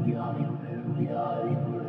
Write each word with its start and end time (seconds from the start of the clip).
Ferroviario, 0.00 0.56
ferroviario, 0.64 1.79